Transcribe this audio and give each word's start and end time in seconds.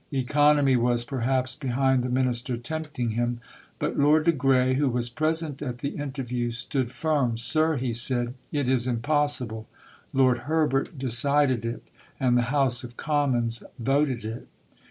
Economy 0.11 0.75
was, 0.75 1.03
perhaps, 1.03 1.53
behind 1.55 2.01
the 2.01 2.09
Minister 2.09 2.57
tempting 2.57 3.11
him. 3.11 3.39
But 3.77 3.99
Lord 3.99 4.25
de 4.25 4.31
Grey, 4.31 4.73
who 4.73 4.89
was 4.89 5.11
present 5.11 5.61
at 5.61 5.77
the 5.77 5.89
interview, 5.89 6.51
stood 6.53 6.89
firm. 6.89 7.37
"Sir," 7.37 7.77
he 7.77 7.93
said, 7.93 8.33
"it 8.51 8.67
is 8.67 8.87
impossible. 8.87 9.67
Lord 10.11 10.39
Herbert 10.49 10.97
decided 10.97 11.65
it, 11.65 11.83
and 12.19 12.35
the 12.35 12.41
House 12.49 12.83
of 12.83 12.97
Commons 12.97 13.61
voted 13.77 14.25
it." 14.25 14.47